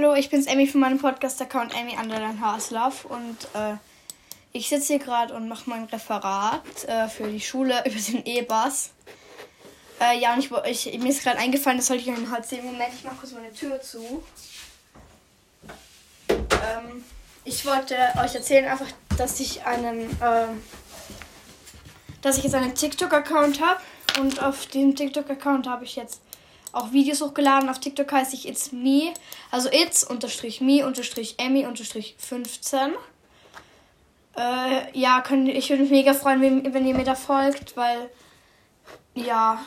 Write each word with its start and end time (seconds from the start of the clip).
Hallo, 0.00 0.14
ich 0.14 0.30
bin's 0.30 0.46
Emmy 0.46 0.68
von 0.68 0.80
meinem 0.80 1.00
Podcast-Account 1.00 1.74
Emmy 1.76 1.96
Underline 2.00 2.40
Haslav 2.40 3.04
und 3.04 3.36
äh, 3.54 3.74
ich 4.52 4.68
sitze 4.68 4.92
hier 4.92 5.00
gerade 5.00 5.34
und 5.34 5.48
mache 5.48 5.68
mein 5.68 5.86
Referat 5.86 6.62
äh, 6.86 7.08
für 7.08 7.26
die 7.26 7.40
Schule 7.40 7.82
über 7.84 7.98
den 7.98 8.24
E-Bass. 8.24 8.90
Äh, 10.00 10.20
ja, 10.20 10.34
und 10.34 10.48
ich, 10.66 10.86
ich, 10.86 10.98
mir 11.00 11.08
ist 11.08 11.24
gerade 11.24 11.38
eingefallen, 11.38 11.78
das 11.78 11.88
sollte 11.88 12.08
ich 12.08 12.30
halt 12.30 12.46
sehen. 12.46 12.64
Moment, 12.64 12.94
ich 12.96 13.02
mache 13.02 13.16
kurz 13.16 13.32
meine 13.32 13.52
Tür 13.52 13.80
zu. 13.80 14.22
Ähm, 16.28 17.04
ich 17.44 17.66
wollte 17.66 17.96
euch 18.22 18.36
erzählen 18.36 18.66
einfach, 18.66 18.86
dass 19.16 19.40
ich 19.40 19.64
einen, 19.66 20.02
äh, 20.20 20.46
dass 22.22 22.38
ich 22.38 22.44
jetzt 22.44 22.54
einen 22.54 22.76
TikTok-Account 22.76 23.60
habe 23.60 23.80
und 24.20 24.40
auf 24.44 24.66
dem 24.66 24.94
TikTok-Account 24.94 25.66
habe 25.66 25.82
ich 25.82 25.96
jetzt 25.96 26.20
auch 26.72 26.92
Videos 26.92 27.20
hochgeladen. 27.20 27.68
Auf 27.68 27.80
TikTok 27.80 28.10
heiße 28.10 28.34
ich 28.34 28.48
It's 28.48 28.72
Me, 28.72 29.12
also 29.50 29.68
It's 29.70 30.04
unterstrich 30.04 30.60
Me 30.60 30.86
unterstrich 30.86 31.36
Emmy 31.38 31.66
unterstrich 31.66 32.16
15. 32.18 32.92
Äh, 34.36 34.98
ja, 34.98 35.20
könnt, 35.20 35.48
ich 35.48 35.68
würde 35.70 35.82
mich 35.82 35.90
mega 35.90 36.14
freuen, 36.14 36.40
wenn, 36.40 36.74
wenn 36.74 36.86
ihr 36.86 36.94
mir 36.94 37.04
da 37.04 37.14
folgt, 37.14 37.76
weil 37.76 38.10
ja, 39.14 39.60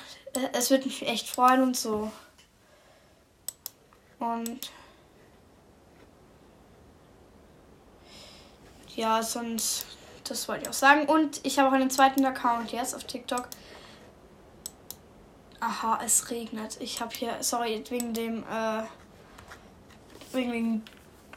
es 0.53 0.69
würde 0.69 0.85
mich 0.85 1.07
echt 1.07 1.27
freuen 1.27 1.61
und 1.61 1.75
so. 1.75 2.11
Und 4.19 4.71
ja, 8.95 9.23
sonst, 9.23 9.85
das 10.23 10.47
wollte 10.47 10.63
ich 10.63 10.69
auch 10.69 10.73
sagen. 10.73 11.05
Und 11.07 11.41
ich 11.43 11.59
habe 11.59 11.69
auch 11.69 11.73
einen 11.73 11.89
zweiten 11.89 12.25
Account 12.25 12.71
jetzt 12.71 12.95
auf 12.95 13.03
TikTok. 13.03 13.47
Aha, 15.61 15.99
es 16.03 16.29
regnet. 16.31 16.77
Ich 16.79 16.99
habe 17.01 17.13
hier, 17.15 17.37
sorry, 17.41 17.83
wegen 17.89 18.13
dem, 18.13 18.43
äh, 18.43 18.83
wegen 20.33 20.51
dem 20.51 20.81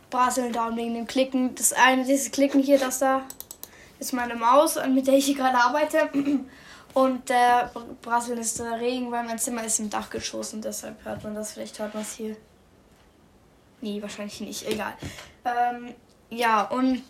Braseln 0.08 0.52
da 0.52 0.68
und 0.68 0.76
wegen 0.76 0.94
dem 0.94 1.06
Klicken. 1.06 1.54
Das 1.54 1.74
eine, 1.74 2.04
dieses 2.04 2.30
Klicken 2.30 2.62
hier, 2.62 2.78
das 2.78 3.00
da 3.00 3.22
ist 3.98 4.12
meine 4.12 4.34
Maus, 4.34 4.78
mit 4.88 5.06
der 5.06 5.14
ich 5.14 5.26
hier 5.26 5.36
gerade 5.36 5.58
arbeite. 5.58 6.10
Und 6.94 7.28
der 7.28 7.72
Braseln 8.02 8.38
ist 8.38 8.60
der 8.60 8.78
Regen, 8.78 9.10
weil 9.10 9.24
mein 9.24 9.38
Zimmer 9.38 9.64
ist 9.64 9.80
im 9.80 9.90
Dachgeschoss 9.90 10.54
und 10.54 10.64
deshalb 10.64 11.04
hört 11.04 11.24
man 11.24 11.34
das. 11.34 11.50
Vielleicht 11.50 11.76
hört 11.80 11.92
man 11.92 12.04
es 12.04 12.12
hier. 12.12 12.36
Nee, 13.80 14.00
wahrscheinlich 14.00 14.40
nicht. 14.40 14.64
Egal. 14.68 14.94
Ähm, 15.44 15.92
ja, 16.30 16.62
und 16.62 17.02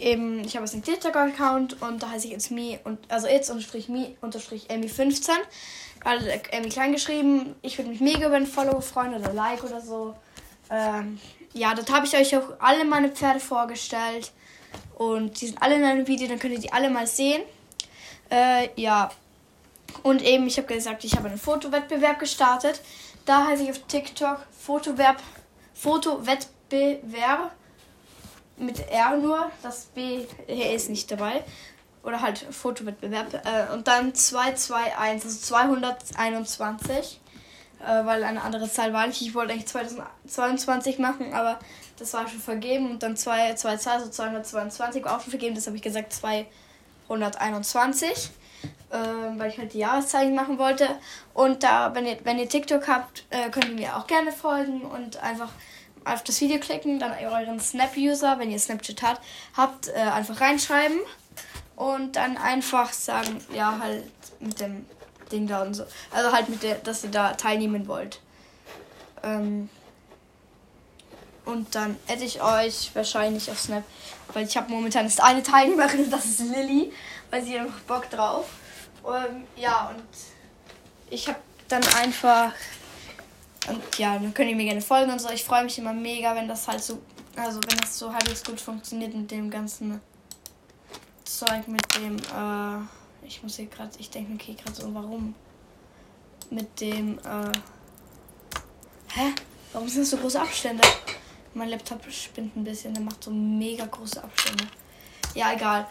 eben, 0.00 0.44
ich 0.44 0.56
habe 0.56 0.64
jetzt 0.64 0.74
einen 0.74 0.82
TikTok-Account 0.82 1.82
und 1.82 2.02
da 2.02 2.10
heiße 2.10 2.26
ich 2.26 2.32
jetzt 2.32 2.50
me 2.50 2.80
und 2.84 2.98
also 3.08 3.26
jetzt 3.26 3.50
unterstrich 3.50 3.88
me 3.88 4.16
unterstrich 4.20 4.70
Amy15 4.70 5.30
also 6.04 6.26
irgendwie 6.26 6.68
klein 6.70 6.92
geschrieben. 6.92 7.54
Ich 7.62 7.78
würde 7.78 7.90
mich 7.90 8.00
mega 8.00 8.26
über 8.26 8.36
ein 8.36 8.46
Follow 8.46 8.80
freuen 8.80 9.14
oder 9.14 9.32
Like 9.32 9.64
oder 9.64 9.80
so. 9.80 10.14
Ähm, 10.70 11.20
ja, 11.52 11.74
dort 11.74 11.90
habe 11.92 12.06
ich 12.06 12.16
euch 12.16 12.36
auch 12.36 12.54
alle 12.58 12.84
meine 12.84 13.10
Pferde 13.10 13.40
vorgestellt. 13.40 14.32
Und 14.96 15.40
die 15.40 15.46
sind 15.46 15.62
alle 15.62 15.76
in 15.76 15.84
einem 15.84 16.06
Video, 16.06 16.28
dann 16.28 16.38
könnt 16.38 16.54
ihr 16.54 16.60
die 16.60 16.72
alle 16.72 16.90
mal 16.90 17.06
sehen. 17.06 17.42
Äh, 18.30 18.68
ja. 18.76 19.10
Und 20.02 20.22
eben, 20.22 20.46
ich 20.46 20.56
habe 20.56 20.72
gesagt, 20.72 21.04
ich 21.04 21.16
habe 21.16 21.28
einen 21.28 21.38
Fotowettbewerb 21.38 22.18
gestartet. 22.18 22.80
Da 23.24 23.46
heiße 23.46 23.64
ich 23.64 23.70
auf 23.70 23.80
TikTok 23.86 24.46
Fotowerb, 24.58 25.16
Fotowettbewerb 25.74 27.52
mit 28.60 28.90
R 28.90 29.16
nur. 29.16 29.50
Das 29.62 29.86
B 29.86 30.26
ist 30.46 30.90
nicht 30.90 31.10
dabei 31.10 31.42
oder 32.02 32.22
halt 32.22 32.38
Fotowettbewerb. 32.38 33.42
Äh, 33.44 33.72
und 33.72 33.86
dann 33.88 34.14
221, 34.14 34.96
also 34.96 35.28
221, 35.28 37.20
äh, 37.80 38.04
weil 38.04 38.22
eine 38.24 38.42
andere 38.42 38.70
Zahl 38.70 38.92
war 38.92 39.06
nicht. 39.06 39.22
Ich 39.22 39.34
wollte 39.34 39.52
eigentlich 39.52 39.68
2022 39.68 40.98
machen, 40.98 41.32
aber 41.32 41.58
das 41.98 42.12
war 42.14 42.26
schon 42.28 42.40
vergeben. 42.40 42.90
Und 42.90 43.02
dann 43.02 43.16
2, 43.16 43.54
2, 43.54 43.76
2 43.76 43.90
also 43.90 44.10
222 44.10 45.04
war 45.04 45.16
auch 45.16 45.20
schon 45.20 45.30
vergeben. 45.30 45.54
Das 45.54 45.66
habe 45.66 45.76
ich 45.76 45.82
gesagt 45.82 46.12
221. 46.12 48.30
Äh, 48.90 48.98
weil 49.38 49.50
ich 49.50 49.58
halt 49.58 49.72
die 49.72 49.78
Jahreszeichen 49.78 50.34
machen 50.34 50.58
wollte. 50.58 50.88
Und 51.32 51.62
da, 51.62 51.94
wenn 51.94 52.06
ihr, 52.06 52.18
wenn 52.24 52.40
ihr 52.40 52.48
TikTok 52.48 52.88
habt, 52.88 53.24
äh, 53.30 53.48
könnt 53.50 53.68
ihr 53.68 53.74
mir 53.74 53.96
auch 53.96 54.08
gerne 54.08 54.32
folgen 54.32 54.82
und 54.82 55.22
einfach 55.22 55.50
auf 56.04 56.24
das 56.24 56.40
Video 56.40 56.58
klicken, 56.58 56.98
dann 56.98 57.12
euren 57.12 57.60
Snap-User, 57.60 58.38
wenn 58.38 58.50
ihr 58.50 58.58
Snapchat 58.58 59.02
habt, 59.02 59.20
habt 59.56 59.88
äh, 59.88 59.92
einfach 59.92 60.40
reinschreiben 60.40 60.98
und 61.76 62.16
dann 62.16 62.36
einfach 62.36 62.92
sagen, 62.92 63.44
ja, 63.54 63.78
halt 63.80 64.04
mit 64.40 64.60
dem 64.60 64.86
Ding 65.30 65.46
da 65.46 65.62
und 65.62 65.74
so. 65.74 65.84
Also 66.10 66.32
halt 66.32 66.48
mit 66.48 66.62
der, 66.62 66.76
dass 66.76 67.04
ihr 67.04 67.10
da 67.10 67.32
teilnehmen 67.34 67.86
wollt. 67.86 68.20
Ähm 69.22 69.68
und 71.44 71.74
dann 71.74 71.96
hätte 72.06 72.24
ich 72.24 72.42
euch 72.42 72.90
wahrscheinlich 72.94 73.50
auf 73.50 73.58
Snap, 73.58 73.82
weil 74.32 74.46
ich 74.46 74.56
habe 74.56 74.70
momentan 74.70 75.06
ist 75.06 75.22
eine 75.22 75.42
Teilnehmerin 75.42 76.10
das 76.10 76.26
ist 76.26 76.40
Lilly, 76.40 76.92
weil 77.30 77.42
sie 77.42 77.58
einfach 77.58 77.80
Bock 77.80 78.10
drauf. 78.10 78.46
Ähm, 79.04 79.44
ja, 79.56 79.90
und 79.94 80.04
ich 81.10 81.28
habe 81.28 81.38
dann 81.68 81.82
einfach 82.00 82.52
und 83.68 83.98
ja, 83.98 84.18
dann 84.18 84.32
könnt 84.34 84.50
ihr 84.50 84.56
mir 84.56 84.64
gerne 84.64 84.80
folgen 84.80 85.10
und 85.10 85.20
so. 85.20 85.30
Ich 85.30 85.44
freue 85.44 85.64
mich 85.64 85.78
immer 85.78 85.92
mega, 85.92 86.34
wenn 86.34 86.48
das 86.48 86.66
halt 86.66 86.82
so, 86.82 87.00
also 87.36 87.60
wenn 87.68 87.78
das 87.78 87.98
so 87.98 88.12
halbwegs 88.12 88.42
gut 88.42 88.60
funktioniert 88.60 89.14
mit 89.14 89.30
dem 89.30 89.50
ganzen 89.50 90.00
Zeug 91.24 91.68
mit 91.68 91.82
dem, 91.96 92.16
äh, 92.16 93.26
ich 93.26 93.42
muss 93.42 93.56
hier 93.56 93.66
gerade, 93.66 93.90
ich 93.98 94.10
denke, 94.10 94.34
okay, 94.34 94.54
gerade 94.54 94.74
so, 94.74 94.92
warum? 94.94 95.34
Mit 96.50 96.80
dem, 96.80 97.18
äh, 97.18 97.52
hä? 99.14 99.32
Warum 99.72 99.88
sind 99.88 100.02
das 100.02 100.10
so 100.10 100.16
große 100.16 100.40
Abstände? 100.40 100.82
Mein 101.54 101.68
Laptop 101.68 102.00
spinnt 102.10 102.56
ein 102.56 102.64
bisschen, 102.64 102.94
der 102.94 103.02
macht 103.02 103.22
so 103.22 103.30
mega 103.30 103.86
große 103.86 104.22
Abstände. 104.22 104.64
Ja, 105.34 105.52
egal. 105.52 105.86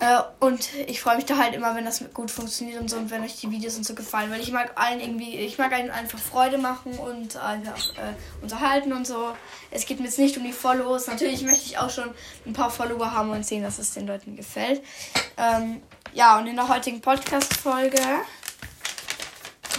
Äh, 0.00 0.22
und 0.40 0.72
ich 0.86 1.02
freue 1.02 1.16
mich 1.16 1.26
da 1.26 1.36
halt 1.36 1.54
immer, 1.54 1.74
wenn 1.76 1.84
das 1.84 2.02
gut 2.14 2.30
funktioniert 2.30 2.80
und 2.80 2.88
so 2.88 2.96
und 2.96 3.10
wenn 3.10 3.22
euch 3.22 3.38
die 3.38 3.50
Videos 3.50 3.76
und 3.76 3.84
so 3.84 3.94
gefallen. 3.94 4.30
Weil 4.30 4.40
ich 4.40 4.50
mag 4.50 4.72
allen 4.74 4.98
irgendwie, 4.98 5.36
ich 5.36 5.58
mag 5.58 5.72
allen 5.72 5.90
einfach 5.90 6.18
Freude 6.18 6.56
machen 6.56 6.98
und 6.98 7.36
einfach 7.36 7.78
äh, 7.96 8.14
unterhalten 8.42 8.94
und 8.94 9.06
so. 9.06 9.34
Es 9.70 9.84
geht 9.84 10.00
mir 10.00 10.06
jetzt 10.06 10.18
nicht 10.18 10.36
um 10.38 10.44
die 10.44 10.52
Follows. 10.52 11.06
Natürlich 11.06 11.42
möchte 11.42 11.66
ich 11.66 11.78
auch 11.78 11.90
schon 11.90 12.10
ein 12.46 12.54
paar 12.54 12.70
Follower 12.70 13.12
haben 13.12 13.30
und 13.30 13.44
sehen, 13.44 13.62
dass 13.62 13.78
es 13.78 13.92
den 13.92 14.06
Leuten 14.06 14.36
gefällt. 14.36 14.82
Ähm, 15.36 15.82
ja, 16.14 16.38
und 16.38 16.46
in 16.46 16.56
der 16.56 16.68
heutigen 16.68 17.02
Podcast-Folge 17.02 18.00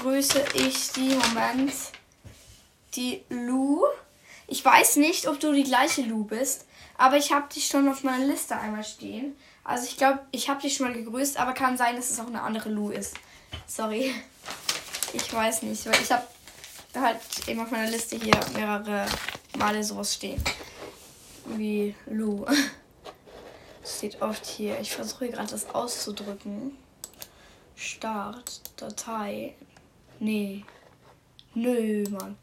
grüße 0.01 0.43
ich 0.53 0.91
die 0.91 1.15
Moment 1.15 1.73
die 2.95 3.23
Lu. 3.29 3.83
Ich 4.45 4.63
weiß 4.63 4.97
nicht, 4.97 5.27
ob 5.27 5.39
du 5.39 5.51
die 5.51 5.63
gleiche 5.63 6.03
Lu 6.03 6.25
bist, 6.25 6.67
aber 6.97 7.17
ich 7.17 7.31
habe 7.31 7.51
dich 7.51 7.67
schon 7.67 7.89
auf 7.89 8.03
meiner 8.03 8.25
Liste 8.25 8.55
einmal 8.55 8.83
stehen. 8.83 9.35
Also 9.63 9.85
ich 9.85 9.97
glaube, 9.97 10.19
ich 10.31 10.49
habe 10.49 10.61
dich 10.61 10.75
schon 10.75 10.87
mal 10.87 10.93
gegrüßt, 10.93 11.37
aber 11.37 11.53
kann 11.53 11.77
sein, 11.77 11.95
dass 11.95 12.09
es 12.09 12.19
auch 12.19 12.27
eine 12.27 12.41
andere 12.41 12.69
Lu 12.69 12.89
ist. 12.89 13.15
Sorry. 13.67 14.13
Ich 15.13 15.33
weiß 15.33 15.63
nicht, 15.63 15.85
weil 15.85 16.01
ich 16.01 16.11
habe 16.11 16.25
halt 16.95 17.19
eben 17.47 17.59
auf 17.59 17.71
meiner 17.71 17.89
Liste 17.89 18.15
hier 18.15 18.39
mehrere 18.53 19.05
Male 19.57 19.83
sowas 19.83 20.15
stehen. 20.15 20.41
Wie 21.45 21.95
Lu. 22.07 22.45
steht 23.85 24.21
oft 24.21 24.45
hier. 24.45 24.79
Ich 24.79 24.91
versuche 24.91 25.29
gerade 25.29 25.51
das 25.51 25.69
auszudrücken. 25.69 26.77
Start, 27.75 28.61
Datei. 28.77 29.55
Nee. 30.19 30.65
Nö, 31.53 32.03
Mann. 32.09 32.37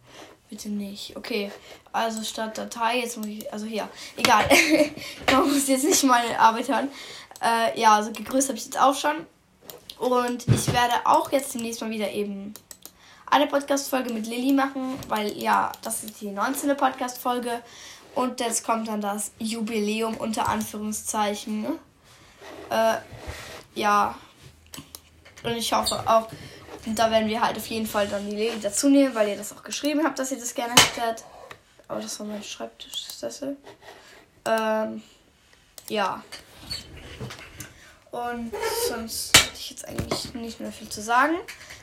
Bitte 0.48 0.70
nicht. 0.70 1.14
Okay, 1.14 1.53
also 1.92 2.22
statt 2.22 2.56
Datei, 2.56 3.00
jetzt 3.00 3.19
muss 3.19 3.26
ich, 3.26 3.53
also 3.53 3.66
hier, 3.66 3.88
egal. 4.16 4.48
Man 5.32 5.53
muss 5.53 5.69
jetzt 5.69 5.84
nicht 5.84 6.03
meine 6.04 6.38
Arbeit 6.41 6.69
hören. 6.69 6.88
Äh, 7.42 7.78
ja, 7.78 7.97
also 7.97 8.12
gegrüßt 8.12 8.48
habe 8.48 8.58
ich 8.58 8.64
jetzt 8.64 8.81
auch 8.81 8.94
schon. 8.94 9.26
Und 9.98 10.47
ich 10.48 10.72
werde 10.72 10.94
auch 11.04 11.31
jetzt 11.32 11.54
demnächst 11.54 11.81
mal 11.81 11.91
wieder 11.91 12.10
eben 12.10 12.54
eine 13.26 13.47
Podcast-Folge 13.47 14.12
mit 14.12 14.26
Lilly 14.26 14.53
machen, 14.53 14.98
weil 15.08 15.37
ja, 15.37 15.72
das 15.82 16.04
ist 16.04 16.20
die 16.20 16.31
19. 16.31 16.76
Podcast-Folge. 16.76 17.62
Und 18.14 18.40
jetzt 18.40 18.64
kommt 18.64 18.88
dann 18.88 19.00
das 19.00 19.32
Jubiläum 19.38 20.17
unter 20.17 20.49
Anführungszeichen. 20.49 21.67
Äh, 22.70 22.96
ja. 23.75 24.14
Und 25.44 25.52
ich 25.52 25.73
hoffe 25.73 26.02
auch, 26.06 26.28
und 26.86 26.98
da 26.98 27.10
werden 27.10 27.28
wir 27.28 27.40
halt 27.40 27.56
auf 27.56 27.66
jeden 27.66 27.86
Fall 27.86 28.06
dann 28.08 28.28
die 28.28 28.36
Lilly 28.36 28.60
dazu 28.60 28.88
nehmen, 28.88 29.14
weil 29.14 29.28
ihr 29.28 29.36
das 29.36 29.52
auch 29.52 29.62
geschrieben 29.62 30.02
habt, 30.04 30.19
dass 30.19 30.32
ihr 30.32 30.38
das 30.38 30.54
gerne 30.54 30.72
hättet. 30.72 31.25
Aber 31.86 32.00
das 32.00 32.19
war 32.20 32.26
mein 32.26 32.42
Schreibtischsessel. 32.42 33.56
Ähm, 34.44 35.02
ja. 35.88 36.22
Und 38.10 38.52
sonst 38.88 39.36
hätte 39.36 39.54
ich 39.58 39.70
jetzt 39.70 39.88
eigentlich 39.88 40.34
nicht 40.34 40.60
mehr 40.60 40.72
viel 40.72 40.88
zu 40.88 41.02
sagen. 41.02 41.34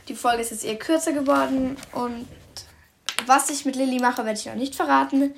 Die 0.08 0.16
Folge 0.16 0.42
ist 0.42 0.52
jetzt 0.52 0.66
eher 0.66 0.78
kürzer 0.78 1.12
geworden. 1.12 1.78
Und 1.92 2.28
was 3.26 3.50
ich 3.50 3.66
mit 3.66 3.76
Lilly 3.76 4.00
mache, 4.00 4.26
werde 4.26 4.40
ich 4.40 4.46
noch 4.46 4.56
nicht 4.56 4.76
verraten. 4.76 5.36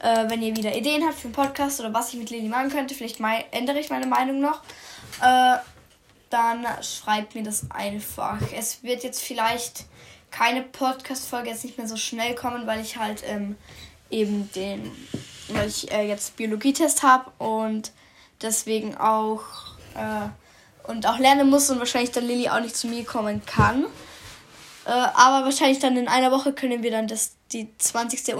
Äh, 0.00 0.30
wenn 0.30 0.42
ihr 0.42 0.56
wieder 0.56 0.76
Ideen 0.76 1.04
habt 1.04 1.18
für 1.18 1.26
einen 1.26 1.32
Podcast 1.32 1.80
oder 1.80 1.92
was 1.92 2.12
ich 2.12 2.18
mit 2.18 2.30
Lilly 2.30 2.48
machen 2.48 2.70
könnte, 2.70 2.94
vielleicht 2.94 3.20
ändere 3.50 3.80
ich 3.80 3.90
meine 3.90 4.06
Meinung 4.06 4.40
noch. 4.40 4.62
Äh, 5.22 5.56
dann 6.30 6.66
schreibt 6.82 7.34
mir 7.34 7.42
das 7.42 7.70
einfach. 7.70 8.38
Es 8.54 8.82
wird 8.82 9.02
jetzt 9.02 9.22
vielleicht 9.22 9.86
keine 10.30 10.62
Podcast-Folge 10.62 11.50
jetzt 11.50 11.64
nicht 11.64 11.78
mehr 11.78 11.88
so 11.88 11.96
schnell 11.96 12.34
kommen, 12.34 12.66
weil 12.66 12.80
ich 12.80 12.96
halt 12.96 13.22
ähm, 13.26 13.56
eben 14.10 14.50
den, 14.52 14.90
weil 15.48 15.68
ich 15.68 15.90
äh, 15.90 16.06
jetzt 16.06 16.36
Biologietest 16.36 17.02
habe 17.02 17.30
und 17.38 17.92
deswegen 18.42 18.96
auch 18.96 19.42
äh, 19.94 20.28
und 20.88 21.06
auch 21.06 21.18
lernen 21.18 21.50
muss 21.50 21.70
und 21.70 21.78
wahrscheinlich 21.78 22.10
dann 22.10 22.26
Lilly 22.26 22.48
auch 22.48 22.60
nicht 22.60 22.76
zu 22.76 22.88
mir 22.88 23.04
kommen 23.04 23.44
kann. 23.44 23.84
Äh, 24.86 24.90
aber 24.90 25.44
wahrscheinlich 25.44 25.78
dann 25.78 25.96
in 25.96 26.08
einer 26.08 26.30
Woche 26.30 26.52
können 26.52 26.82
wir 26.82 26.90
dann 26.90 27.06
das, 27.06 27.36
die 27.52 27.68
20. 27.76 28.34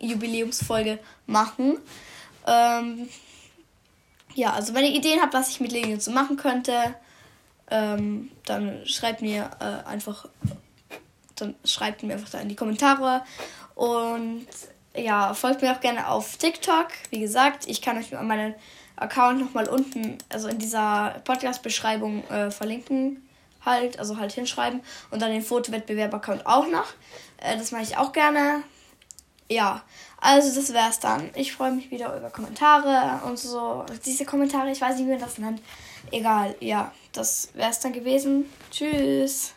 Jubiläumsfolge 0.00 0.98
machen. 1.26 1.78
Ähm, 2.46 3.08
ja, 4.34 4.52
also 4.52 4.74
wenn 4.74 4.84
ihr 4.84 4.92
Ideen 4.92 5.20
habt, 5.20 5.34
was 5.34 5.50
ich 5.50 5.60
mit 5.60 5.72
Lilly 5.72 6.00
so 6.00 6.10
machen 6.10 6.36
könnte, 6.36 6.94
ähm, 7.70 8.30
dann 8.44 8.86
schreibt 8.86 9.22
mir 9.22 9.50
äh, 9.60 9.88
einfach, 9.88 10.28
dann 11.36 11.54
schreibt 11.64 12.02
mir 12.02 12.14
einfach 12.14 12.30
da 12.30 12.38
in 12.38 12.48
die 12.48 12.56
Kommentare 12.56 13.22
und 13.74 14.46
ja, 14.96 15.34
folgt 15.34 15.62
mir 15.62 15.72
auch 15.72 15.80
gerne 15.80 16.08
auf 16.08 16.36
TikTok. 16.36 16.88
Wie 17.10 17.20
gesagt, 17.20 17.66
ich 17.66 17.82
kann 17.82 17.98
euch 17.98 18.12
meinen 18.12 18.54
Account 18.96 19.40
nochmal 19.40 19.68
unten, 19.68 20.18
also 20.28 20.48
in 20.48 20.58
dieser 20.58 21.20
Podcast-Beschreibung 21.24 22.26
äh, 22.28 22.50
verlinken 22.50 23.28
halt, 23.64 23.98
also 23.98 24.18
halt 24.18 24.32
hinschreiben 24.32 24.82
und 25.10 25.22
dann 25.22 25.30
den 25.30 25.42
Fotowettbewerb-Account 25.42 26.46
auch 26.46 26.68
noch. 26.68 26.86
Äh, 27.38 27.56
das 27.56 27.72
mache 27.72 27.82
ich 27.82 27.96
auch 27.96 28.12
gerne. 28.12 28.62
Ja, 29.48 29.82
also 30.20 30.54
das 30.58 30.72
wär's 30.72 31.00
dann. 31.00 31.30
Ich 31.34 31.52
freue 31.52 31.72
mich 31.72 31.90
wieder 31.90 32.16
über 32.16 32.30
Kommentare 32.30 33.26
und 33.26 33.38
so. 33.38 33.84
Diese 34.04 34.24
Kommentare, 34.24 34.70
ich 34.70 34.80
weiß 34.80 34.96
nicht, 34.96 35.06
wie 35.06 35.10
man 35.10 35.20
das 35.20 35.38
nennt. 35.38 35.60
Egal, 36.10 36.54
ja, 36.60 36.92
das 37.12 37.48
wär's 37.54 37.80
dann 37.80 37.92
gewesen. 37.92 38.46
Tschüss. 38.70 39.54